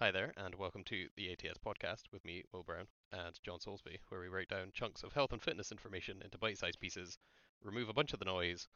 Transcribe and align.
Hi 0.00 0.12
there, 0.12 0.32
and 0.36 0.54
welcome 0.54 0.84
to 0.84 1.08
the 1.16 1.32
ATS 1.32 1.58
podcast 1.58 2.02
with 2.12 2.24
me, 2.24 2.44
Will 2.52 2.62
Brown, 2.62 2.86
and 3.10 3.36
John 3.42 3.58
Soulsby, 3.58 3.98
where 4.10 4.20
we 4.20 4.28
break 4.28 4.46
down 4.46 4.70
chunks 4.72 5.02
of 5.02 5.12
health 5.12 5.32
and 5.32 5.42
fitness 5.42 5.72
information 5.72 6.22
into 6.22 6.38
bite 6.38 6.56
sized 6.56 6.78
pieces, 6.78 7.18
remove 7.64 7.88
a 7.88 7.92
bunch 7.92 8.12
of 8.12 8.20
the 8.20 8.24
noise, 8.24 8.68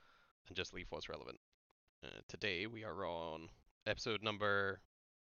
and 0.49 0.57
just 0.57 0.75
leave 0.75 0.89
what's 0.91 1.09
relevant. 1.09 1.39
Uh, 2.05 2.09
today 2.27 2.67
we 2.67 2.83
are 2.83 3.07
on 3.07 3.49
episode 3.87 4.21
number 4.21 4.81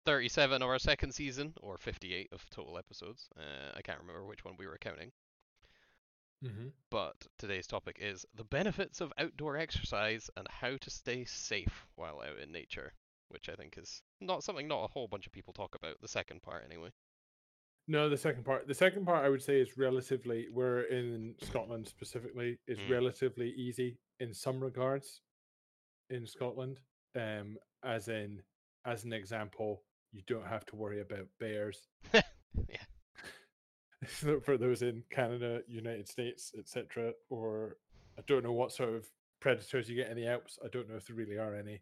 37 0.07 0.63
of 0.63 0.69
our 0.69 0.79
second 0.79 1.13
season, 1.13 1.53
or 1.61 1.77
58 1.77 2.29
of 2.31 2.49
total 2.51 2.79
episodes. 2.79 3.29
Uh, 3.37 3.73
I 3.77 3.83
can't 3.83 3.99
remember 3.99 4.25
which 4.25 4.45
one 4.45 4.55
we 4.57 4.69
were 4.69 4.79
counting. 4.79 5.11
Mm-hmm. 6.45 6.69
But 6.91 7.17
today's 7.39 7.67
topic 7.67 7.99
is 8.01 8.25
the 8.37 8.45
benefits 8.45 9.01
of 9.01 9.13
outdoor 9.19 9.57
exercise 9.57 10.31
and 10.37 10.47
how 10.49 10.77
to 10.77 10.91
stay 10.91 11.25
safe 11.25 11.87
while 11.97 12.21
out 12.21 12.39
in 12.39 12.53
nature, 12.53 12.93
which 13.33 13.49
I 13.49 13.55
think 13.55 13.77
is 13.79 14.03
not 14.21 14.45
something 14.45 14.69
not 14.69 14.85
a 14.85 14.93
whole 14.93 15.09
bunch 15.09 15.27
of 15.27 15.33
people 15.33 15.53
talk 15.53 15.75
about. 15.75 16.01
The 16.01 16.09
second 16.09 16.43
part, 16.43 16.65
anyway. 16.69 16.91
No, 17.89 18.09
the 18.09 18.17
second 18.17 18.45
part. 18.45 18.69
The 18.69 18.75
second 18.75 19.05
part, 19.07 19.25
I 19.25 19.29
would 19.29 19.43
say, 19.43 19.61
is 19.61 19.77
relatively. 19.77 20.47
We're 20.53 20.83
in 20.83 21.35
Scotland 21.43 21.89
specifically. 21.89 22.59
Is 22.69 22.79
Mm. 22.79 22.91
relatively 22.91 23.51
easy 23.51 23.99
in 24.21 24.33
some 24.33 24.61
regards. 24.63 25.21
In 26.11 26.27
Scotland, 26.27 26.79
um, 27.17 27.57
as 27.83 28.09
in, 28.09 28.43
as 28.85 29.05
an 29.05 29.13
example, 29.13 29.83
you 30.13 30.23
don't 30.27 30.47
have 30.47 30.65
to 30.67 30.77
worry 30.77 31.01
about 31.01 31.27
bears. 31.41 31.89
Yeah. 32.69 32.85
So 34.07 34.41
For 34.45 34.57
those 34.59 34.83
in 34.83 35.03
Canada, 35.11 35.63
United 35.67 36.07
States, 36.09 36.53
etc., 36.59 37.13
or 37.31 37.79
I 38.19 38.23
don't 38.27 38.45
know 38.45 38.53
what 38.53 38.73
sort 38.73 38.91
of 38.95 39.09
predators 39.41 39.89
you 39.89 39.97
get 39.97 40.11
in 40.11 40.17
the 40.17 40.27
Alps. 40.27 40.59
I 40.63 40.69
don't 40.69 40.89
know 40.89 40.97
if 40.97 41.07
there 41.07 41.17
really 41.17 41.39
are 41.39 41.55
any, 41.55 41.81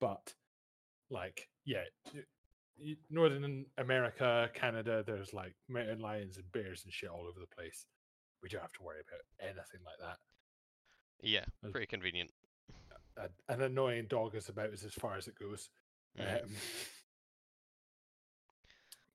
but 0.00 0.34
like, 1.10 1.48
yeah, 1.64 1.84
Northern 3.10 3.64
America, 3.78 4.50
Canada, 4.54 5.02
there's 5.06 5.32
like 5.32 5.54
mountain 5.68 6.00
lions 6.00 6.36
and 6.36 6.50
bears 6.52 6.82
and 6.84 6.92
shit 6.92 7.08
all 7.10 7.26
over 7.28 7.40
the 7.40 7.54
place. 7.54 7.86
We 8.42 8.48
don't 8.48 8.60
have 8.60 8.72
to 8.74 8.82
worry 8.82 9.00
about 9.00 9.20
anything 9.40 9.80
like 9.84 9.98
that. 10.00 10.18
Yeah, 11.20 11.44
pretty 11.72 11.86
convenient. 11.86 12.30
A- 13.16 13.52
An 13.52 13.62
annoying 13.62 14.06
dog 14.08 14.36
is 14.36 14.48
about 14.48 14.72
as, 14.72 14.84
as 14.84 14.94
far 14.94 15.16
as 15.16 15.26
it 15.26 15.34
goes. 15.38 15.70
Mm. 16.18 16.42
Um, 16.44 16.50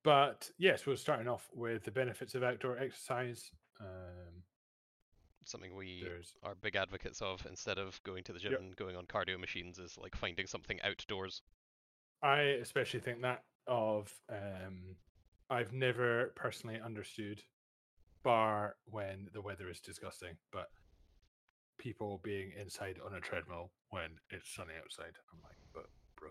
but 0.02 0.50
yes, 0.58 0.86
we're 0.86 0.96
starting 0.96 1.28
off 1.28 1.48
with 1.54 1.84
the 1.84 1.90
benefits 1.90 2.34
of 2.34 2.42
outdoor 2.42 2.78
exercise. 2.78 3.50
Um, 3.80 4.42
Something 5.46 5.74
we 5.76 6.02
there's 6.02 6.34
are 6.42 6.54
big 6.54 6.74
advocates 6.74 7.20
of 7.20 7.44
instead 7.46 7.78
of 7.78 8.00
going 8.04 8.24
to 8.24 8.32
the 8.32 8.38
gym 8.38 8.52
Yep. 8.52 8.60
and 8.60 8.76
going 8.76 8.96
on 8.96 9.04
cardio 9.04 9.38
machines 9.38 9.78
is 9.78 9.96
like 9.98 10.16
finding 10.16 10.46
something 10.46 10.80
outdoors. 10.82 11.42
I 12.24 12.40
especially 12.62 13.00
think 13.00 13.20
that 13.22 13.42
of 13.66 14.12
um, 14.30 14.96
I've 15.50 15.72
never 15.72 16.32
personally 16.34 16.80
understood, 16.82 17.42
bar 18.22 18.76
when 18.86 19.28
the 19.34 19.42
weather 19.42 19.68
is 19.68 19.80
disgusting, 19.80 20.36
but 20.50 20.68
people 21.78 22.20
being 22.24 22.52
inside 22.58 22.98
on 23.04 23.14
a 23.14 23.20
treadmill 23.20 23.70
when 23.90 24.08
it's 24.30 24.48
sunny 24.54 24.72
outside. 24.82 25.12
I'm 25.32 25.40
like, 25.42 25.56
but 25.74 25.86
bro, 26.16 26.30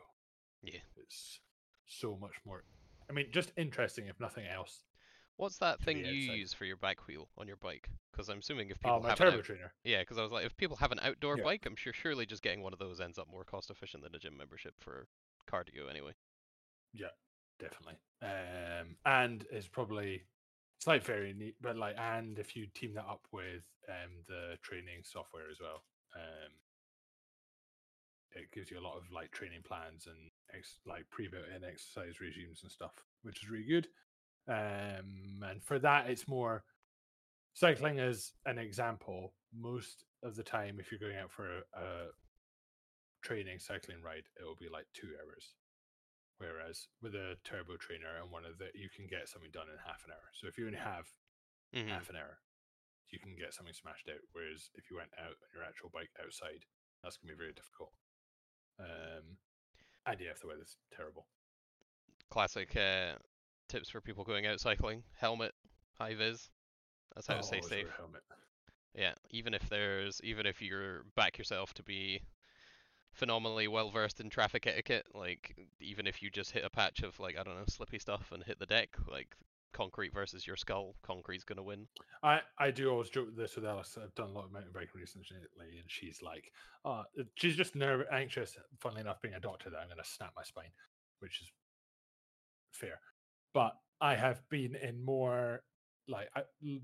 Yeah. 0.64 0.80
it's 0.98 1.40
so 1.86 2.18
much 2.20 2.34
more. 2.46 2.64
I 3.10 3.14
mean, 3.14 3.28
just 3.32 3.52
interesting 3.56 4.08
if 4.08 4.20
nothing 4.20 4.48
else. 4.48 4.84
What's 5.38 5.58
that 5.60 5.80
thing 5.82 5.98
you 5.98 6.06
outside. 6.06 6.38
use 6.40 6.54
for 6.54 6.66
your 6.66 6.78
bike 6.78 7.08
wheel 7.08 7.28
on 7.38 7.48
your 7.48 7.58
bike? 7.58 7.90
Because 8.12 8.30
I'm 8.30 8.40
assuming 8.40 8.70
if 8.70 8.80
people 8.80 8.98
Oh, 8.98 9.00
my 9.02 9.10
have 9.10 9.18
turbo 9.18 9.38
out- 9.40 9.44
trainer. 9.44 9.74
yeah, 9.84 10.00
because 10.00 10.18
I 10.18 10.24
was 10.24 10.32
like, 10.32 10.46
if 10.46 10.56
people 10.58 10.78
have 10.78 10.92
an 10.92 11.00
outdoor 11.02 11.38
Yeah. 11.38 11.44
bike, 11.44 11.66
I'm 11.66 11.76
sure 11.76 11.94
surely 11.94 12.26
just 12.26 12.42
getting 12.44 12.62
one 12.64 12.74
of 12.74 12.80
those 12.80 13.02
ends 13.02 13.18
up 13.20 13.28
more 13.28 13.44
cost 13.44 13.70
efficient 13.70 14.04
than 14.04 14.16
a 14.16 14.20
gym 14.20 14.38
membership 14.38 14.76
for 14.80 15.08
cardio 15.52 15.90
anyway. 15.90 16.14
Yeah, 16.94 17.14
definitely. 17.60 17.98
Um, 18.22 18.96
and 19.06 19.46
it's 19.52 19.68
probably 19.68 20.24
it's 20.78 20.88
like 20.88 21.04
very 21.04 21.34
neat, 21.34 21.56
but 21.62 21.78
like, 21.78 21.96
and 21.98 22.38
if 22.40 22.56
you 22.56 22.68
team 22.74 22.94
that 22.96 23.06
up 23.06 23.26
with 23.32 23.64
um 23.90 24.24
the 24.28 24.58
training 24.62 25.02
software 25.04 25.50
as 25.52 25.60
well, 25.60 25.84
um, 26.16 26.52
it 28.36 28.52
gives 28.52 28.72
you 28.72 28.80
a 28.80 28.82
lot 28.82 28.98
of 28.98 29.04
like 29.12 29.32
training 29.32 29.62
plans 29.64 30.08
and 30.08 30.32
ex- 30.56 30.80
like 30.86 31.10
pre-built-in 31.10 31.64
exercise 31.64 32.20
regimes 32.20 32.62
and 32.64 32.72
stuff, 32.72 32.94
which 33.22 33.44
is 33.44 33.50
really 33.50 33.66
good. 33.66 33.88
Um, 34.48 35.44
and 35.44 35.64
for 35.64 35.80
that, 35.80 36.10
it's 36.10 36.28
more 36.28 36.64
cycling 37.54 38.00
as 38.00 38.34
an 38.46 38.58
example. 38.58 39.34
Most 39.56 40.06
of 40.24 40.36
the 40.36 40.44
time, 40.44 40.78
if 40.80 40.92
you're 40.92 41.00
going 41.00 41.18
out 41.18 41.32
for 41.32 41.60
a, 41.60 41.80
a 41.80 42.08
training 43.24 43.60
cycling 43.60 44.04
ride, 44.04 44.28
it 44.36 44.44
will 44.44 44.60
be 44.60 44.70
like 44.70 44.86
two 44.94 45.16
hours. 45.18 45.56
Whereas 46.38 46.88
with 47.02 47.16
a 47.16 47.40
turbo 47.48 47.78
trainer 47.80 48.20
and 48.20 48.30
one 48.30 48.44
of 48.44 48.58
the, 48.60 48.68
you 48.76 48.90
can 48.92 49.08
get 49.08 49.30
something 49.30 49.52
done 49.54 49.72
in 49.72 49.80
half 49.80 50.04
an 50.04 50.12
hour. 50.12 50.28
So 50.36 50.48
if 50.48 50.58
you 50.58 50.68
only 50.68 50.82
have 50.82 51.08
hmm 51.74 51.90
half 51.90 52.10
an 52.10 52.18
hour, 52.20 52.44
you 53.10 53.20
can 53.20 53.36
get 53.38 53.54
something 53.54 53.74
smashed 53.74 54.10
out. 54.10 54.22
Whereas 54.34 54.70
if 54.76 54.90
you 54.92 54.98
went 54.98 55.14
out 55.18 55.38
on 55.40 55.50
your 55.56 55.64
actual 55.64 55.90
bike 55.94 56.12
outside, 56.20 56.66
that's 57.02 57.18
gonna 57.18 57.34
be 57.34 57.38
very 57.38 57.54
difficult. 57.54 57.94
Um, 58.80 59.38
and 60.06 60.20
yeah, 60.20 60.32
if 60.36 60.42
the 60.42 60.48
weather's 60.48 60.76
terrible. 60.92 61.28
Classic 62.30 62.76
uh, 62.76 63.14
tips 63.70 63.90
for 63.90 64.02
people 64.02 64.24
going 64.24 64.46
out 64.48 64.60
cycling: 64.60 65.04
helmet, 65.20 65.54
high 65.98 66.16
vis. 66.16 66.50
That's 67.16 67.28
how 67.28 67.36
to 67.36 67.44
stay 67.44 67.58
always 67.58 67.70
safe. 67.70 67.88
helmet. 67.98 68.24
Yeah, 68.96 69.14
even 69.32 69.54
if 69.54 69.70
there's 69.70 70.20
even 70.24 70.46
if 70.46 70.62
you're 70.62 71.04
back 71.16 71.38
yourself 71.38 71.74
to 71.76 71.84
be 71.84 72.22
phenomenally 73.14 73.68
well 73.68 73.90
versed 73.90 74.20
in 74.20 74.30
traffic 74.30 74.68
etiquette, 74.68 75.06
like 75.14 75.56
even 75.80 76.08
if 76.08 76.22
you 76.22 76.30
just 76.30 76.52
hit 76.52 76.66
a 76.66 76.70
patch 76.70 77.02
of 77.04 77.20
like 77.20 77.38
I 77.38 77.44
don't 77.44 77.56
know 77.56 77.66
slippy 77.68 78.00
stuff 78.00 78.32
and 78.32 78.44
hit 78.44 78.60
the 78.60 78.66
deck, 78.66 78.90
like 79.10 79.36
concrete 79.74 80.14
versus 80.14 80.46
your 80.46 80.56
skull, 80.56 80.96
concrete's 81.02 81.44
gonna 81.44 81.64
win. 81.64 81.88
I, 82.22 82.42
I 82.58 82.72
do 82.72 82.90
always 82.90 83.10
joke 83.10 83.36
this 83.36 83.56
with 83.56 83.66
Alice. 83.66 83.98
I've 84.02 84.16
done 84.16 84.30
a 84.30 84.34
lot 84.34 84.46
of 84.46 84.52
mountain 84.52 84.72
biking 84.74 84.90
recently, 84.96 85.26
and 85.60 85.84
she's 85.88 86.22
like, 86.22 86.52
uh, 86.86 87.04
she's 87.36 87.56
just 87.56 87.76
nervous, 87.76 88.08
anxious. 88.12 88.56
Funnily 88.80 89.02
enough, 89.02 89.22
being 89.22 89.34
a 89.34 89.40
doctor, 89.40 89.70
that 89.70 89.78
I'm 89.78 89.90
to 89.90 90.04
snap 90.04 90.32
my 90.36 90.44
spine, 90.44 90.72
which 91.20 91.42
is 91.42 91.52
fair. 92.72 93.00
But 93.54 93.74
I 94.00 94.16
have 94.16 94.42
been 94.50 94.76
in 94.76 95.04
more, 95.04 95.64
like, 96.08 96.30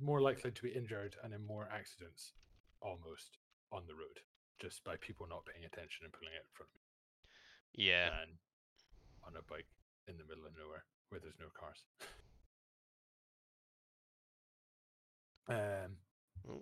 more 0.01 0.22
likely 0.22 0.51
to 0.51 0.61
be 0.61 0.69
injured 0.69 1.16
and 1.23 1.34
in 1.34 1.46
more 1.46 1.69
accidents, 1.72 2.34
almost 2.81 3.38
on 3.72 3.84
the 3.88 3.94
road, 3.94 4.19
just 4.59 4.84
by 4.84 4.96
people 4.97 5.28
not 5.28 5.46
paying 5.46 5.66
attention 5.66 6.06
and 6.06 6.14
pulling 6.14 6.34
out 6.36 6.44
in 6.46 6.53
front 6.53 6.70
of 6.70 6.75
me, 6.75 7.86
Yeah, 7.86 8.09
than 8.09 8.38
on 9.24 9.36
a 9.38 9.44
bike 9.44 9.68
in 10.08 10.18
the 10.18 10.25
middle 10.25 10.46
of 10.46 10.53
nowhere 10.58 10.86
where 11.09 11.20
there's 11.20 11.40
no 11.40 11.47
cars. 11.58 11.84
Um, 15.47 15.97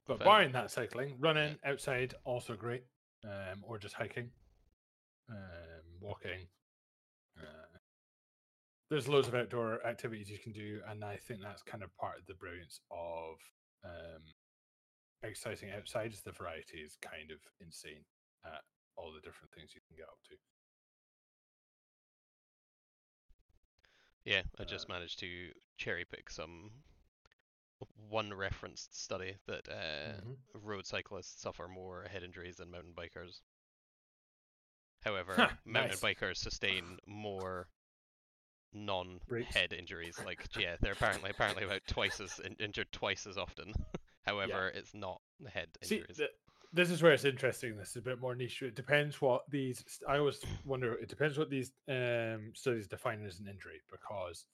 But 0.08 0.20
fair. 0.20 0.26
barring 0.26 0.52
that 0.54 0.72
cycling, 0.72 1.20
running 1.20 1.58
outside 1.64 2.14
also 2.24 2.56
great, 2.56 2.84
um, 3.24 3.64
or 3.64 3.78
just 3.78 3.96
hiking, 3.96 4.32
um, 5.30 6.00
walking. 6.00 6.48
Uh, 7.38 7.78
there's 8.90 9.08
loads 9.08 9.28
of 9.28 9.36
outdoor 9.36 9.86
activities 9.86 10.30
you 10.30 10.40
can 10.40 10.54
do, 10.54 10.82
and 10.88 11.04
I 11.04 11.18
think 11.18 11.42
that's 11.42 11.62
kind 11.64 11.84
of 11.84 11.96
part 11.98 12.20
of 12.20 12.26
the 12.26 12.34
brilliance 12.36 12.80
of 12.90 13.38
exercising 15.28 15.72
outside. 15.72 16.12
Is 16.14 16.22
the 16.22 16.32
variety 16.32 16.78
is 16.80 16.98
kind 17.02 17.32
of 17.32 17.40
insane 17.62 18.06
at 18.46 18.62
all 18.96 19.12
the 19.14 19.22
different 19.22 19.52
things 19.54 19.76
you 19.76 19.82
can 19.88 19.96
get 19.98 20.08
up 20.08 20.20
to. 20.30 20.36
Yeah, 24.26 24.44
I 24.60 24.64
just 24.66 24.90
Uh, 24.90 24.94
managed 24.94 25.20
to 25.20 25.54
cherry 25.78 26.04
pick 26.06 26.30
some 26.30 26.72
one 27.96 28.34
referenced 28.34 28.96
study 28.96 29.38
that 29.46 29.70
uh, 29.70 30.20
Mhm. 30.22 30.38
road 30.54 30.86
cyclists 30.86 31.40
suffer 31.40 31.68
more 31.68 32.04
head 32.08 32.24
injuries 32.24 32.58
than 32.58 32.72
mountain 32.72 32.94
bikers. 32.96 33.42
However, 35.04 35.36
Ha, 35.36 35.58
mountain 35.64 35.92
nice. 35.92 36.02
bikers 36.02 36.38
sustain 36.38 37.00
more 37.06 37.70
non-head 38.74 39.74
injuries. 39.74 40.18
Like, 40.20 40.46
yeah, 40.58 40.76
they're 40.82 40.94
apparently 40.94 41.30
apparently 41.30 41.64
about 41.64 41.86
twice 41.88 42.20
as 42.20 42.40
in- 42.40 42.56
injured 42.56 42.92
twice 42.92 43.26
as 43.28 43.38
often. 43.38 43.74
However, 44.28 44.70
it's 44.76 44.94
not 44.94 45.22
the 45.40 45.50
head 45.50 45.70
See, 45.84 45.98
injuries. 45.98 46.18
th- 46.18 46.30
this 46.74 46.90
is 46.92 47.02
where 47.02 47.14
it's 47.14 47.26
interesting. 47.26 47.78
This 47.78 47.92
is 47.92 47.96
a 47.98 48.02
bit 48.02 48.20
more 48.20 48.36
niche. 48.36 48.62
It 48.62 48.76
depends 48.76 49.22
what 49.22 49.50
these. 49.50 49.84
I 50.08 50.18
always 50.18 50.40
wonder. 50.66 50.94
It 50.94 51.08
depends 51.10 51.38
what 51.38 51.50
these 51.50 51.72
um, 51.88 52.52
studies 52.54 52.88
define 52.88 53.26
as 53.26 53.40
an 53.40 53.48
injury. 53.48 53.82
Because, 53.90 54.46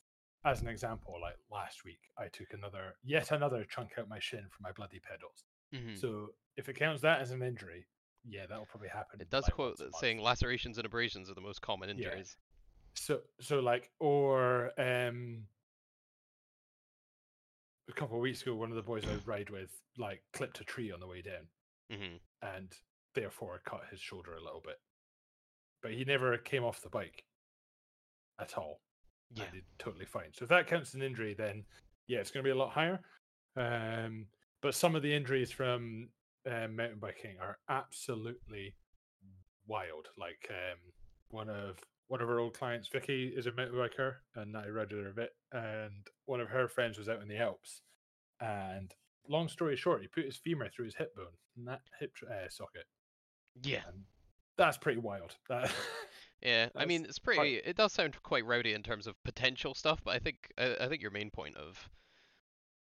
as 0.45 0.61
an 0.61 0.67
example, 0.67 1.15
like 1.21 1.37
last 1.51 1.83
week, 1.83 1.99
I 2.17 2.27
took 2.27 2.53
another, 2.53 2.95
yet 3.03 3.31
another 3.31 3.65
chunk 3.65 3.91
out 3.97 4.07
my 4.07 4.19
shin 4.19 4.45
from 4.51 4.63
my 4.63 4.71
bloody 4.71 4.99
pedals. 4.99 5.45
Mhm. 5.73 5.99
So, 5.99 6.29
if 6.55 6.69
it 6.69 6.75
counts 6.75 7.01
that 7.01 7.19
as 7.21 7.31
an 7.31 7.41
injury, 7.41 7.85
yeah, 8.25 8.45
that'll 8.47 8.67
probably 8.67 8.89
happen. 8.89 9.19
It 9.19 9.29
does 9.31 9.43
like, 9.45 9.53
quote 9.53 9.77
that 9.79 9.95
saying 9.95 10.19
lacerations 10.21 10.77
and 10.77 10.85
abrasions 10.85 11.29
are 11.31 11.33
the 11.33 11.41
most 11.41 11.61
common 11.61 11.89
Yeah. 11.89 12.09
injuries. 12.09 12.37
So, 12.95 13.21
so 13.41 13.59
like, 13.59 13.89
or 13.99 14.71
um, 14.79 15.47
a 17.89 17.93
couple 17.93 18.15
of 18.17 18.21
weeks 18.21 18.41
ago, 18.41 18.55
one 18.55 18.69
of 18.69 18.75
the 18.75 18.81
boys 18.81 19.03
I 19.05 19.15
ride 19.25 19.49
with 19.49 19.69
like 19.97 20.21
clipped 20.33 20.59
a 20.61 20.63
tree 20.63 20.91
on 20.91 20.99
the 20.99 21.07
way 21.07 21.21
down. 21.21 21.47
hmm 21.91 22.15
and 22.41 22.73
therefore 23.15 23.61
cut 23.65 23.81
his 23.89 23.99
shoulder 24.01 24.33
a 24.33 24.43
little 24.43 24.61
bit. 24.65 24.75
But 25.81 25.93
he 25.93 26.03
never 26.03 26.37
came 26.37 26.63
off 26.63 26.81
the 26.81 26.89
bike 26.89 27.23
at 28.39 28.57
all. 28.57 28.81
Yeah. 29.35 29.45
and 29.51 29.61
totally 29.79 30.05
fine. 30.05 30.31
So 30.33 30.43
if 30.43 30.49
that 30.49 30.67
counts 30.67 30.89
as 30.89 30.95
an 30.95 31.01
injury, 31.03 31.33
then 31.37 31.63
yeah, 32.07 32.19
it's 32.19 32.31
going 32.31 32.43
to 32.43 32.47
be 32.47 32.51
a 32.51 32.55
lot 32.55 32.71
higher. 32.71 32.99
Um, 33.55 34.25
but 34.61 34.75
some 34.75 34.95
of 34.95 35.03
the 35.03 35.13
injuries 35.13 35.51
from 35.51 36.09
um, 36.49 36.75
mountain 36.75 36.99
biking 36.99 37.37
are 37.41 37.57
absolutely 37.69 38.75
wild. 39.67 40.07
Like 40.17 40.49
um, 40.49 40.77
one 41.29 41.49
of 41.49 41.77
one 42.07 42.21
of 42.21 42.29
our 42.29 42.39
old 42.39 42.57
clients, 42.57 42.87
Vicky, 42.89 43.33
is 43.35 43.47
a 43.47 43.51
mountain 43.53 43.75
biker, 43.77 44.15
and 44.35 44.53
her 45.01 45.09
a 45.09 45.13
bit. 45.13 45.31
And 45.51 46.07
one 46.25 46.41
of 46.41 46.49
her 46.49 46.67
friends 46.67 46.97
was 46.97 47.09
out 47.09 47.21
in 47.21 47.27
the 47.27 47.37
Alps, 47.37 47.81
and 48.39 48.93
long 49.27 49.47
story 49.47 49.75
short, 49.75 50.01
he 50.01 50.07
put 50.07 50.25
his 50.25 50.37
femur 50.37 50.69
through 50.69 50.85
his 50.85 50.95
hip 50.95 51.15
bone, 51.15 51.27
and 51.57 51.67
that 51.67 51.81
hip 51.99 52.11
uh, 52.29 52.49
socket. 52.49 52.85
Yeah. 53.63 53.81
And 53.87 54.03
that's 54.57 54.77
pretty 54.77 54.99
wild. 54.99 55.35
That, 55.49 55.71
Yeah, 56.41 56.67
I 56.75 56.85
mean 56.85 57.05
it's 57.05 57.19
quite- 57.19 57.37
pretty. 57.37 57.55
It 57.55 57.77
does 57.77 57.93
sound 57.93 58.21
quite 58.21 58.45
rowdy 58.45 58.73
in 58.73 58.83
terms 58.83 59.07
of 59.07 59.15
potential 59.23 59.73
stuff, 59.73 60.01
but 60.03 60.13
I 60.13 60.19
think 60.19 60.51
I, 60.57 60.75
I 60.81 60.87
think 60.89 61.01
your 61.01 61.11
main 61.11 61.29
point 61.29 61.55
of 61.55 61.89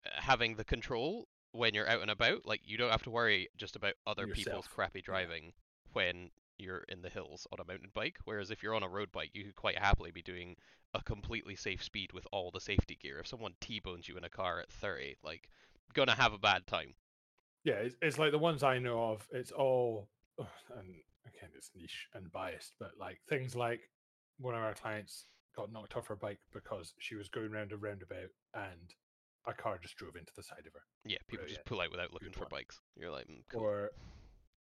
uh, 0.05 0.09
having 0.21 0.55
the 0.55 0.63
control 0.63 1.27
when 1.53 1.73
you're 1.73 1.89
out 1.89 2.01
and 2.01 2.11
about, 2.11 2.45
like 2.45 2.61
you 2.63 2.77
don't 2.77 2.91
have 2.91 3.01
to 3.03 3.09
worry 3.09 3.49
just 3.57 3.75
about 3.75 3.93
other 4.05 4.27
people's 4.27 4.67
crappy 4.67 5.01
driving 5.01 5.53
when 5.93 6.29
you're 6.57 6.83
in 6.89 7.01
the 7.01 7.09
hills 7.09 7.48
on 7.51 7.59
a 7.59 7.65
mountain 7.65 7.92
bike. 7.94 8.18
Whereas 8.25 8.51
if 8.51 8.63
you're 8.63 8.75
on 8.75 8.83
a 8.83 8.89
road 8.89 9.12
bike, 9.12 9.31
you 9.33 9.44
could 9.44 9.56
quite 9.56 9.77
happily 9.77 10.12
be 10.12 10.21
doing 10.21 10.56
a 10.94 11.01
completely 11.01 11.56
safe 11.56 11.83
speed 11.83 12.13
with 12.13 12.25
all 12.31 12.51
the 12.51 12.59
safety 12.62 12.98
gear. 13.01 13.19
If 13.19 13.27
someone 13.27 13.54
T-bones 13.62 14.07
you 14.07 14.18
in 14.18 14.24
a 14.24 14.30
car 14.30 14.59
at 14.59 14.71
30, 14.71 15.18
like 15.24 15.50
gonna 15.94 16.15
have 16.15 16.33
a 16.33 16.38
bad 16.38 16.68
time. 16.68 16.94
yeah, 17.63 17.75
it's, 17.75 17.95
it's 18.01 18.18
like 18.18 18.31
the 18.31 18.38
ones 18.38 18.63
I 18.63 18.80
know 18.80 19.12
of. 19.12 19.27
It's 19.31 19.51
all, 19.51 20.07
and 20.39 20.95
again, 21.27 21.50
it's 21.56 21.71
niche 21.75 22.07
and 22.13 22.31
biased, 22.31 22.74
but 22.80 22.92
like 23.00 23.19
things 23.30 23.56
like 23.56 23.81
one 24.39 24.56
of 24.56 24.62
our 24.62 24.74
clients 24.74 25.25
got 25.56 25.71
knocked 25.71 25.98
off 25.98 26.07
her 26.07 26.15
bike 26.15 26.39
because 26.53 26.94
she 27.00 27.15
was 27.15 27.27
going 27.30 27.51
round 27.51 27.71
a 27.71 27.77
roundabout 27.77 28.30
and 28.53 28.94
a 29.48 29.53
car 29.53 29.80
just 29.81 29.95
drove 29.95 30.15
into 30.15 30.31
the 30.36 30.44
side 30.44 30.63
of 30.68 30.74
her. 30.74 30.81
Yeah, 31.06 31.18
people 31.27 31.48
just 31.48 31.65
pull 31.65 31.81
out 31.81 31.92
without 31.92 32.13
looking 32.13 32.30
Good 32.30 32.36
for 32.36 32.42
one. 32.42 32.50
bikes. 32.51 32.80
You're 32.95 33.12
like, 33.12 33.27
mm, 33.27 33.42
cool. 33.50 33.62
Or 33.62 33.92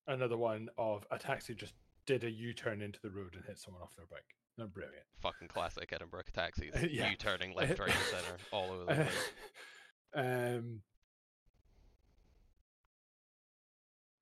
another 0.07 0.37
one 0.37 0.69
of 0.79 1.07
a 1.11 1.19
taxi 1.19 1.55
just 1.55 1.73
did 2.07 2.25
a 2.25 2.31
U-turn 2.31 2.83
into 2.83 3.01
the 3.03 3.11
road 3.11 3.35
and 3.35 3.45
hit 3.45 3.59
someone 3.59 3.83
off 3.83 3.95
their 3.97 4.07
bike. 4.07 4.25
They're 4.57 4.67
brilliant. 4.67 5.05
fucking 5.21 5.49
classic 5.49 5.93
Edinburgh 5.93 6.23
taxis. 6.33 6.75
Yeah. 6.91 7.11
You 7.11 7.17
turning 7.17 7.55
left, 7.55 7.79
right, 7.79 7.89
and 7.95 7.99
center 7.99 8.37
all 8.53 8.71
over 8.71 8.85
the 8.85 8.95
place. 8.95 9.31
um, 10.15 10.81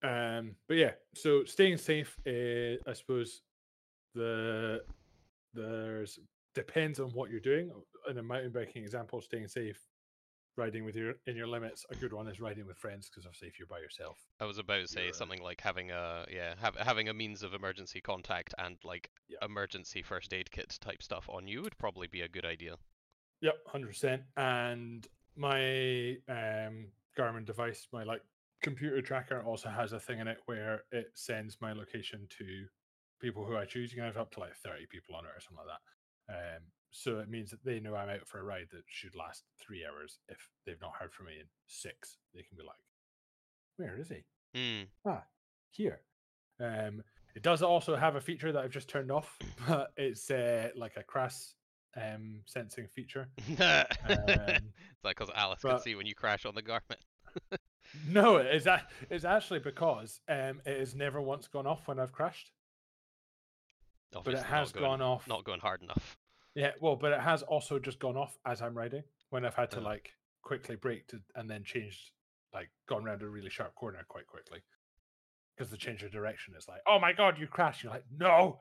um, 0.02 0.56
but 0.68 0.76
yeah, 0.76 0.92
so 1.14 1.44
staying 1.44 1.76
safe, 1.76 2.16
uh, 2.26 2.90
I 2.90 2.94
suppose 2.94 3.42
the 4.14 4.82
there's 5.54 6.18
depends 6.54 6.98
on 6.98 7.10
what 7.10 7.30
you're 7.30 7.40
doing. 7.40 7.70
In 8.08 8.18
a 8.18 8.22
mountain 8.22 8.50
biking 8.52 8.82
example, 8.82 9.20
staying 9.20 9.48
safe, 9.48 9.78
riding 10.56 10.84
with 10.84 10.94
your 10.96 11.14
in 11.26 11.36
your 11.36 11.46
limits. 11.46 11.84
A 11.90 11.94
good 11.94 12.12
one 12.12 12.28
is 12.28 12.40
riding 12.40 12.66
with 12.66 12.78
friends 12.78 13.08
because 13.08 13.26
obviously 13.26 13.48
if 13.48 13.58
you're 13.58 13.66
by 13.66 13.78
yourself, 13.78 14.18
I 14.40 14.44
was 14.44 14.58
about 14.58 14.80
to 14.80 14.88
say 14.88 15.08
uh, 15.08 15.12
something 15.12 15.42
like 15.42 15.60
having 15.60 15.90
a 15.90 16.26
yeah, 16.30 16.54
have, 16.60 16.76
having 16.76 17.08
a 17.08 17.14
means 17.14 17.42
of 17.42 17.54
emergency 17.54 18.00
contact 18.00 18.54
and 18.58 18.76
like 18.84 19.10
Yeah. 19.28 19.38
emergency 19.42 20.02
first 20.02 20.32
aid 20.32 20.50
kit 20.50 20.78
type 20.80 21.02
stuff 21.02 21.28
on 21.28 21.46
you 21.48 21.62
would 21.62 21.78
probably 21.78 22.06
be 22.06 22.20
a 22.20 22.28
good 22.28 22.44
idea. 22.44 22.76
Yep, 23.40 23.54
hundred 23.66 23.88
percent. 23.88 24.22
And 24.36 25.06
my 25.36 26.16
um 26.28 26.92
Garmin 27.18 27.44
device, 27.44 27.88
my 27.92 28.04
like 28.04 28.22
computer 28.62 29.02
tracker, 29.02 29.42
also 29.42 29.68
has 29.68 29.92
a 29.92 30.00
thing 30.00 30.20
in 30.20 30.28
it 30.28 30.38
where 30.46 30.84
it 30.92 31.10
sends 31.14 31.60
my 31.60 31.72
location 31.72 32.26
to 32.38 32.66
people 33.20 33.44
who 33.44 33.56
I 33.56 33.64
choose. 33.64 33.92
You 33.92 33.96
can 33.96 34.06
have 34.06 34.16
up 34.16 34.30
to 34.32 34.40
like 34.40 34.54
thirty 34.56 34.86
people 34.86 35.14
on 35.14 35.24
it 35.24 35.30
or 35.34 35.40
something 35.40 35.64
like 35.66 35.76
that. 35.76 36.56
Um, 36.56 36.62
so 36.92 37.18
it 37.18 37.28
means 37.28 37.50
that 37.50 37.64
they 37.64 37.80
know 37.80 37.96
I'm 37.96 38.10
out 38.10 38.28
for 38.28 38.38
a 38.38 38.44
ride 38.44 38.68
that 38.70 38.82
should 38.86 39.16
last 39.16 39.44
three 39.58 39.84
hours. 39.84 40.18
If 40.28 40.50
they've 40.64 40.80
not 40.80 40.92
heard 40.98 41.12
from 41.12 41.26
me 41.26 41.32
in 41.40 41.46
six, 41.66 42.18
they 42.34 42.42
can 42.42 42.56
be 42.56 42.62
like, 42.62 42.76
"Where 43.76 43.98
is 43.98 44.10
he? 44.10 44.24
Hmm. 44.54 44.84
Ah, 45.04 45.24
here." 45.70 46.02
Um, 46.60 47.02
it 47.34 47.42
does 47.42 47.62
also 47.62 47.96
have 47.96 48.14
a 48.14 48.20
feature 48.20 48.52
that 48.52 48.62
I've 48.62 48.70
just 48.70 48.88
turned 48.88 49.10
off, 49.10 49.38
but 49.66 49.92
it's 49.96 50.30
uh, 50.30 50.68
like 50.76 50.96
a 50.96 51.02
crash 51.02 51.36
um 51.96 52.42
sensing 52.46 52.86
feature. 52.88 53.28
Um, 53.48 53.56
that 55.02 55.16
because 55.16 55.30
Alice 55.34 55.62
can 55.62 55.80
see 55.80 55.94
when 55.94 56.06
you 56.06 56.14
crash 56.14 56.44
on 56.44 56.54
the 56.54 56.62
Garmin? 56.62 56.96
No, 58.08 58.36
it's 58.36 58.66
a, 58.66 58.82
it's 59.10 59.24
actually 59.24 59.58
because 59.58 60.20
um, 60.28 60.60
it 60.64 60.78
has 60.78 60.94
never 60.94 61.20
once 61.20 61.48
gone 61.48 61.66
off 61.66 61.88
when 61.88 61.98
I've 61.98 62.12
crashed, 62.12 62.52
but 64.12 64.28
it 64.28 64.42
has 64.42 64.72
going, 64.72 64.84
gone 64.84 65.02
off. 65.02 65.26
Not 65.28 65.44
going 65.44 65.60
hard 65.60 65.82
enough. 65.82 66.16
Yeah, 66.54 66.72
well, 66.80 66.96
but 66.96 67.12
it 67.12 67.20
has 67.20 67.42
also 67.42 67.78
just 67.78 67.98
gone 67.98 68.16
off 68.16 68.38
as 68.44 68.60
I'm 68.60 68.76
riding 68.76 69.02
when 69.30 69.44
I've 69.44 69.54
had 69.54 69.70
to 69.72 69.78
Oh. 69.80 69.82
like 69.82 70.10
quickly 70.42 70.76
brake 70.76 71.06
to, 71.08 71.20
and 71.34 71.48
then 71.48 71.64
changed, 71.64 72.10
like 72.52 72.70
gone 72.88 73.06
around 73.06 73.22
a 73.22 73.28
really 73.28 73.48
sharp 73.50 73.74
corner 73.74 74.04
quite 74.08 74.26
quickly 74.26 74.60
because 75.56 75.70
the 75.70 75.76
change 75.76 76.02
of 76.02 76.10
direction 76.12 76.54
is 76.56 76.68
like, 76.68 76.80
oh 76.86 76.98
my 76.98 77.12
god, 77.12 77.38
you 77.38 77.46
crashed. 77.46 77.82
You're 77.82 77.92
like, 77.92 78.04
no. 78.18 78.60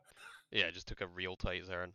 Yeah, 0.52 0.66
it 0.66 0.74
just 0.74 0.88
took 0.88 1.02
a 1.02 1.08
real 1.08 1.36
tight 1.36 1.66
turn. 1.68 1.94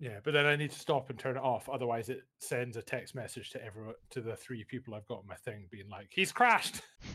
Yeah, 0.00 0.20
but 0.22 0.32
then 0.32 0.46
I 0.46 0.54
need 0.54 0.70
to 0.70 0.78
stop 0.78 1.10
and 1.10 1.18
turn 1.18 1.36
it 1.36 1.42
off. 1.42 1.68
Otherwise, 1.68 2.08
it 2.08 2.22
sends 2.38 2.76
a 2.76 2.82
text 2.82 3.16
message 3.16 3.50
to 3.50 3.64
everyone, 3.64 3.94
to 4.10 4.20
the 4.20 4.36
three 4.36 4.62
people 4.62 4.94
I've 4.94 5.06
got 5.08 5.18
on 5.18 5.26
my 5.26 5.34
thing, 5.34 5.66
being 5.70 5.88
like, 5.88 6.08
he's 6.12 6.30
crashed. 6.30 6.82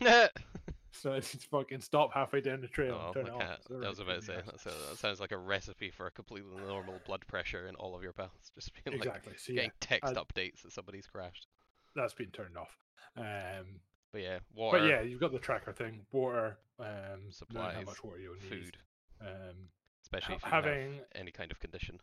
So 1.00 1.12
it's, 1.14 1.34
fucking 1.44 1.80
stop 1.80 2.12
halfway 2.14 2.40
down 2.40 2.60
the 2.60 2.68
trail 2.68 2.98
Oh, 3.00 3.06
and 3.06 3.14
turn 3.14 3.26
it 3.26 3.32
off. 3.32 3.40
can't. 3.40 3.60
It's 3.60 3.70
a 3.70 3.74
I 3.74 3.78
right 3.78 3.88
was 3.88 3.98
about 3.98 4.20
to 4.20 4.22
say 4.22 4.34
in 4.34 4.38
the 4.46 4.52
arse. 4.52 4.62
that's 4.64 4.88
that 4.90 4.98
sounds 4.98 5.20
like 5.20 5.32
a 5.32 5.36
recipe 5.38 5.90
for 5.90 6.06
a 6.06 6.10
completely 6.10 6.56
normal 6.66 7.00
blood 7.06 7.26
pressure 7.26 7.66
in 7.66 7.74
all 7.76 7.94
of 7.96 8.02
your 8.02 8.12
paths. 8.12 8.50
Just 8.54 8.72
being 8.84 8.98
like 8.98 9.06
Exactly. 9.06 9.32
So 9.36 9.52
yeah, 9.52 9.56
getting 9.56 9.72
text 9.80 10.16
I- 10.16 10.20
updates 10.20 10.62
that 10.62 10.72
somebody's 10.72 11.06
crashed. 11.06 11.46
that's 11.96 12.14
been 12.14 12.30
turned 12.30 12.56
off. 12.56 12.76
Um, 13.16 13.80
But 14.12 14.22
yeah, 14.22 14.38
water, 14.54 14.78
but 14.80 14.86
yeah, 14.88 15.02
you've 15.02 15.20
got 15.20 15.32
the 15.32 15.38
tracker 15.38 15.72
thing, 15.72 16.06
water, 16.12 16.58
um, 16.80 16.86
knowing 16.86 17.22
how 17.22 17.30
Supplies, 17.30 17.86
much 17.86 18.04
water 18.04 18.18
you'll 18.18 18.34
need, 18.34 18.48
food, 18.48 18.76
um, 19.20 19.68
especially 20.04 20.34
ha- 20.34 20.38
if 20.38 20.44
you 20.44 20.50
having 20.50 21.00
any 21.14 21.30
kind 21.32 21.50
of 21.52 21.58
condition. 21.60 21.98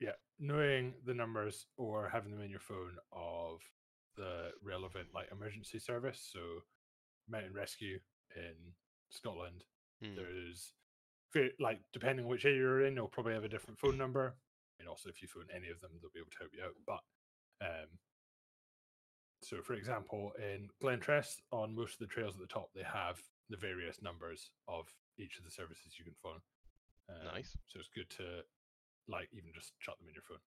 yeah, 0.00 0.12
knowing 0.38 0.94
the 1.04 1.14
numbers 1.14 1.66
or 1.76 2.08
having 2.10 2.32
them 2.32 2.40
in 2.42 2.50
your 2.50 2.60
phone 2.60 2.96
of 3.12 3.60
the 4.16 4.50
relevant 4.62 5.08
like 5.14 5.28
emergency 5.32 5.78
service. 5.78 6.26
So, 6.32 6.40
mountain 7.28 7.54
rescue 7.54 7.98
in 8.34 8.74
Scotland, 9.10 9.64
Hmm. 10.02 10.14
there's 10.14 10.72
like 11.58 11.80
depending 11.92 12.24
on 12.24 12.30
which 12.30 12.44
area 12.44 12.58
you're 12.58 12.86
in, 12.86 12.94
they'll 12.94 13.08
probably 13.08 13.34
have 13.34 13.44
a 13.44 13.48
different 13.48 13.78
phone 13.78 13.98
number. 13.98 14.36
And 14.78 14.88
also, 14.88 15.08
if 15.08 15.20
you 15.22 15.28
phone 15.28 15.48
any 15.54 15.68
of 15.68 15.80
them, 15.80 15.90
they'll 16.00 16.10
be 16.12 16.20
able 16.20 16.30
to 16.32 16.38
help 16.38 16.52
you 16.54 16.62
out. 16.64 16.74
But 16.86 17.02
um, 17.66 17.88
so, 19.42 19.62
for 19.62 19.74
example, 19.74 20.32
in 20.38 20.68
Glentress, 20.82 21.40
on 21.50 21.74
most 21.74 21.94
of 21.94 21.98
the 22.00 22.06
trails 22.12 22.34
at 22.34 22.40
the 22.40 22.46
top, 22.46 22.70
they 22.74 22.82
have 22.82 23.20
the 23.50 23.56
various 23.56 24.00
numbers 24.02 24.50
of 24.68 24.88
each 25.18 25.38
of 25.38 25.44
the 25.44 25.50
services 25.50 25.98
you 25.98 26.04
can 26.04 26.14
phone. 26.22 26.40
Um, 27.08 27.34
Nice. 27.34 27.56
So 27.66 27.78
it's 27.78 27.88
good 27.94 28.10
to 28.16 28.42
like 29.08 29.28
even 29.32 29.52
just 29.54 29.72
shut 29.78 29.98
them 29.98 30.08
in 30.08 30.14
your 30.14 30.24
phone. 30.24 30.42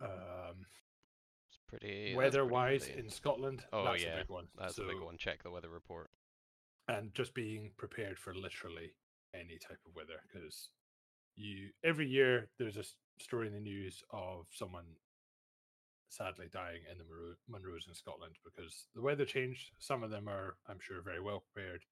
Um, 0.00 0.66
pretty 1.78 2.14
weather-wise 2.14 2.86
in 2.88 3.08
Scotland, 3.08 3.64
Oh, 3.72 3.84
that's 3.84 4.02
yeah, 4.02 4.14
a 4.14 4.18
big 4.18 4.28
one. 4.28 4.46
That's 4.58 4.78
a 4.78 4.82
big 4.82 4.96
So- 4.98 5.04
one. 5.04 5.16
Check 5.18 5.42
the 5.42 5.50
weather 5.50 5.68
report. 5.70 6.10
and 6.88 7.14
just 7.14 7.32
being 7.32 7.70
prepared 7.76 8.18
for 8.18 8.34
literally 8.34 8.92
any 9.34 9.56
type 9.58 9.78
of 9.86 9.94
weather 9.94 10.20
because 10.26 10.70
you 11.36 11.70
every 11.84 12.06
year 12.08 12.50
there's 12.58 12.76
a 12.76 12.84
story 13.22 13.46
in 13.46 13.52
the 13.54 13.60
news 13.60 14.02
of 14.10 14.46
someone 14.52 14.84
sadly 16.08 16.48
dying 16.52 16.82
in 16.90 16.98
the 16.98 17.04
Munros 17.50 17.86
in 17.88 17.94
Scotland 17.94 18.34
because 18.44 18.88
the 18.94 19.00
weather 19.00 19.24
changed. 19.24 19.70
Some 19.78 20.02
of 20.02 20.10
them 20.10 20.28
are, 20.28 20.56
I'm 20.68 20.80
sure, 20.80 21.00
very 21.02 21.20
well 21.20 21.40
prepared. 21.54 21.84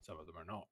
Some 0.00 0.18
of 0.18 0.26
them 0.26 0.36
are 0.38 0.44
not. 0.44 0.68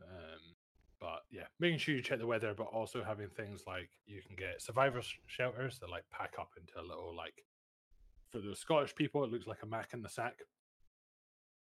Um, 0.00 0.54
but 1.00 1.24
yeah, 1.30 1.46
making 1.58 1.78
sure 1.80 1.94
you 1.96 2.00
check 2.00 2.20
the 2.20 2.26
weather, 2.26 2.54
but 2.54 2.68
also 2.68 3.02
having 3.04 3.28
things 3.28 3.64
like 3.66 3.90
you 4.06 4.22
can 4.22 4.36
get 4.36 4.62
survivor 4.62 5.02
sh- 5.02 5.18
shelters 5.26 5.78
that 5.80 5.90
like 5.90 6.04
pack 6.10 6.34
up 6.38 6.52
into 6.56 6.80
a 6.80 6.86
little 6.88 7.14
like 7.14 7.44
for 8.34 8.40
the 8.40 8.56
Scottish 8.56 8.94
people, 8.94 9.22
it 9.22 9.30
looks 9.30 9.46
like 9.46 9.62
a 9.62 9.66
mac 9.66 9.94
in 9.94 10.02
the 10.02 10.08
sack. 10.08 10.34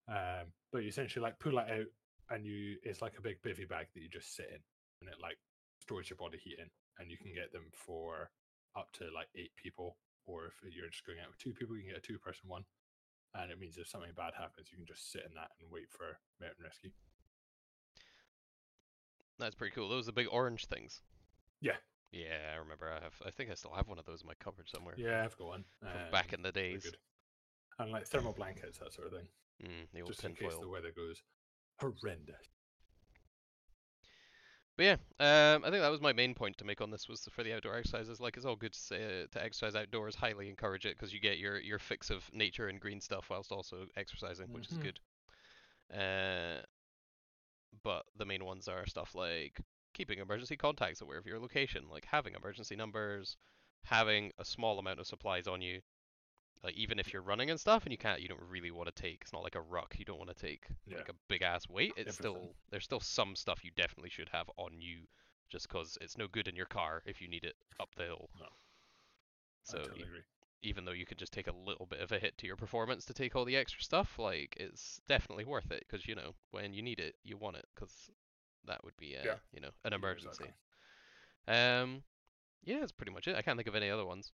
Um, 0.08 0.56
but 0.72 0.82
you 0.82 0.88
essentially 0.88 1.22
like 1.22 1.38
pull 1.38 1.58
it 1.58 1.68
out 1.68 1.90
and 2.30 2.46
you 2.46 2.76
it's 2.82 3.02
like 3.02 3.18
a 3.18 3.22
big 3.22 3.42
bivy 3.42 3.68
bag 3.68 3.88
that 3.92 4.00
you 4.00 4.08
just 4.08 4.34
sit 4.34 4.48
in 4.48 4.62
and 5.00 5.10
it 5.10 5.20
like 5.20 5.36
stores 5.80 6.08
your 6.08 6.16
body 6.16 6.38
heat 6.38 6.58
in 6.58 6.70
and 6.98 7.10
you 7.10 7.18
can 7.18 7.34
get 7.34 7.52
them 7.52 7.66
for 7.75 8.30
up 8.76 8.90
to 8.92 9.04
like 9.14 9.26
eight 9.36 9.50
people 9.56 9.96
or 10.25 10.46
if 10.46 10.75
you're 10.75 10.88
just 10.88 11.04
going 11.04 11.18
out 11.18 11.28
with 11.28 11.38
two 11.38 11.52
people 11.52 11.75
you 11.75 11.82
can 11.82 11.90
get 11.90 11.98
a 11.98 12.06
two 12.06 12.18
person 12.18 12.46
one 12.46 12.62
and 13.34 13.50
it 13.50 13.58
means 13.58 13.78
if 13.78 13.88
something 13.88 14.14
bad 14.16 14.30
happens 14.38 14.70
you 14.70 14.78
can 14.78 14.86
just 14.86 15.10
sit 15.10 15.26
in 15.26 15.34
that 15.34 15.50
and 15.58 15.66
wait 15.70 15.90
for 15.90 16.18
mountain 16.40 16.62
rescue 16.62 16.90
That's 19.38 19.54
pretty 19.54 19.75
cool. 19.75 19.88
Those 19.88 20.04
are 20.04 20.14
the 20.14 20.20
big 20.22 20.28
orange 20.30 20.66
things. 20.66 21.02
Yeah. 21.60 21.76
Yeah, 22.12 22.54
I 22.54 22.56
remember. 22.58 22.90
I 22.90 23.02
have. 23.02 23.14
I 23.25 23.30
think 23.30 23.50
I 23.50 23.54
still 23.54 23.75
have 23.75 23.88
one 23.88 23.98
of 23.98 24.06
those 24.06 24.22
in 24.22 24.26
my 24.26 24.34
cupboard 24.34 24.68
somewhere. 24.68 24.94
yeah 24.96 25.25
i've 25.25 25.36
got 25.36 25.46
one 25.48 25.64
From 25.80 26.00
back 26.10 26.32
um, 26.32 26.38
in 26.38 26.42
the 26.42 26.52
days. 26.52 26.92
and 27.78 27.90
like 27.92 28.06
thermal 28.06 28.32
blankets 28.32 28.78
that 28.78 28.92
sort 28.92 29.06
of 29.08 29.12
thing 29.12 29.26
Mm, 29.62 29.86
the 29.94 30.02
old 30.02 30.12
just 30.12 30.25
in 30.25 30.34
case 30.34 30.48
tinfoil. 30.48 30.62
the 30.62 30.68
weather 30.68 30.92
goes 30.94 31.22
horrendous 31.80 32.48
But 34.76 34.84
yeah, 34.84 34.96
um, 35.20 35.64
I 35.64 35.70
think 35.70 35.80
that 35.80 35.90
was 35.90 36.02
my 36.02 36.12
main 36.12 36.34
point 36.34 36.58
to 36.58 36.64
make 36.64 36.82
on 36.82 36.90
this 36.90 37.08
was 37.08 37.26
for 37.32 37.42
the 37.42 37.54
outdoor 37.54 37.76
exercises. 37.76 38.20
Like, 38.20 38.36
it's 38.36 38.44
all 38.44 38.56
good 38.56 38.75
to 38.75 38.78
say, 38.78 39.22
uh, 39.22 39.26
to 39.32 39.42
exercise 39.42 39.75
outdoors. 39.75 40.14
Highly 40.14 40.50
encourage 40.50 40.84
it 40.84 40.96
because 40.98 41.14
you 41.14 41.20
get 41.20 41.38
your 41.38 41.58
your 41.58 41.78
fix 41.78 42.10
of 42.10 42.30
nature 42.34 42.68
and 42.68 42.78
green 42.78 43.00
stuff 43.00 43.30
whilst 43.30 43.52
also 43.52 43.86
exercising, 43.96 44.52
which 44.52 44.70
is 44.70 44.76
Mhm. 44.76 44.82
good. 44.82 45.00
Uh, 45.92 46.62
but 47.82 48.04
the 48.16 48.25
main 48.25 48.44
ones 48.44 48.68
are 48.68 48.86
stuff 48.86 49.14
like 49.14 49.60
keeping 49.97 50.19
emergency 50.19 50.57
contacts 50.57 51.00
aware 51.00 51.19
of 51.19 51.26
your 51.26 51.38
location, 51.41 51.85
like 51.91 52.05
having 52.05 52.35
emergency 52.35 52.76
numbers, 52.76 53.37
having 53.85 54.33
a 54.38 54.45
small 54.45 54.79
amount 54.79 55.00
of 55.00 55.07
supplies 55.07 55.47
on 55.49 55.62
you. 55.62 55.81
Like 56.65 56.75
even 56.75 56.99
if 56.99 57.12
you're 57.12 57.23
running 57.23 57.50
and 57.50 57.61
stuff 57.61 57.85
and 57.85 57.93
you 57.93 57.99
can't, 57.99 58.21
you 58.21 58.29
don't 58.29 58.41
really 58.49 58.71
want 58.71 58.95
to 58.95 59.03
take. 59.03 59.19
It's 59.23 59.33
not 59.33 59.43
like 59.45 59.55
a 59.55 59.61
ruck. 59.61 59.95
You 59.99 60.05
don't 60.05 60.19
want 60.19 60.31
to 60.31 60.47
take 60.47 60.67
Yeah. 60.87 60.99
like 60.99 61.09
a 61.09 61.15
big 61.29 61.43
ass 61.43 61.69
weight. 61.69 61.93
It's 61.97 62.19
Everything. 62.19 62.33
still 62.43 62.55
there's 62.71 62.85
still 62.85 63.00
some 63.00 63.37
stuff 63.37 63.65
you 63.65 63.71
definitely 63.76 64.11
should 64.11 64.29
have 64.33 64.50
on 64.57 64.81
you, 64.81 65.07
just 65.50 65.69
because 65.69 65.97
it's 66.00 66.19
no 66.19 66.26
good 66.29 66.49
in 66.49 66.57
your 66.57 66.67
car 66.67 67.03
if 67.07 67.21
you 67.23 67.29
need 67.29 67.45
it 67.45 67.55
up 67.81 67.91
the 67.97 68.05
hill. 68.05 68.29
No. 68.38 68.47
So 69.65 69.79
totally 69.79 70.03
e- 70.03 70.23
even 70.62 70.85
though 70.85 70.93
you 70.93 71.07
could 71.07 71.19
just 71.19 71.33
take 71.33 71.47
a 71.47 71.53
little 71.55 71.87
bit 71.87 72.00
of 72.00 72.11
a 72.12 72.19
hit 72.19 72.37
to 72.38 72.47
your 72.47 72.57
performance 72.57 73.05
to 73.07 73.15
take 73.15 73.37
all 73.37 73.45
the 73.45 73.57
extra 73.57 73.83
stuff, 73.83 74.19
like 74.19 74.57
it's 74.59 75.00
definitely 75.09 75.45
worth 75.45 75.71
it 75.71 75.85
because 75.88 76.07
you 76.09 76.15
know 76.15 76.35
when 76.50 76.73
you 76.75 76.83
need 76.83 76.99
it, 77.00 77.15
you 77.23 77.37
want 77.37 77.57
it 77.57 77.67
because 77.75 78.11
that 78.66 78.85
would 78.85 78.96
be 78.96 79.16
uh, 79.16 79.23
Yeah. 79.25 79.35
you 79.52 79.61
know 79.61 79.70
an 79.85 79.92
emergency. 79.92 80.44
exactly. 80.44 80.52
Um, 81.49 82.02
yeah, 82.64 82.80
that's 82.80 82.92
pretty 82.92 83.12
much 83.12 83.28
it. 83.28 83.37
I 83.37 83.42
can't 83.42 83.56
think 83.56 83.68
of 83.68 83.75
any 83.75 83.90
other 83.90 84.04
ones. 84.04 84.32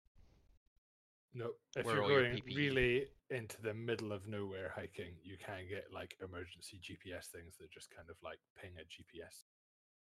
No, 1.33 1.51
if 1.75 1.85
Where 1.85 1.95
you're 1.95 2.03
all 2.03 2.11
your 2.11 2.23
going 2.31 2.41
really 2.55 3.05
into 3.29 3.61
the 3.61 3.73
middle 3.73 4.11
of 4.11 4.27
nowhere 4.27 4.71
hiking, 4.75 5.13
you 5.23 5.37
can 5.37 5.67
get 5.69 5.85
like 5.93 6.15
emergency 6.23 6.79
GPS 6.81 7.27
things 7.27 7.55
that 7.59 7.71
just 7.71 7.91
kind 7.95 8.09
of 8.09 8.15
like 8.23 8.39
ping 8.59 8.71
a 8.79 8.83
GPS. 8.83 9.43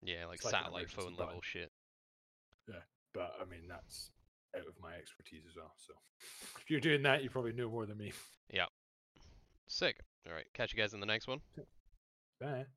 Yeah, 0.02 0.26
like 0.28 0.40
It's 0.40 0.50
satellite 0.50 0.90
phone 0.90 1.16
level 1.16 1.42
shit. 1.42 1.72
Yeah, 2.70 2.80
But 3.14 3.34
I 3.42 3.46
mean, 3.46 3.68
that's 3.68 4.12
out 4.56 4.68
of 4.68 4.74
my 4.82 4.94
expertise 4.96 5.44
as 5.50 5.56
well. 5.58 5.74
So 5.78 5.94
if 6.62 6.70
you're 6.70 6.80
doing 6.80 7.04
that, 7.04 7.24
you 7.24 7.30
probably 7.30 7.54
know 7.54 7.70
more 7.70 7.86
than 7.86 7.98
me. 7.98 8.14
Yeah. 8.54 8.66
Sick. 9.68 10.00
All 10.26 10.34
right, 10.34 10.46
catch 10.54 10.72
you 10.74 10.80
guys 10.80 10.94
in 10.94 11.02
the 11.02 11.06
next 11.06 11.28
one. 11.28 11.42
Bye. 12.40 12.68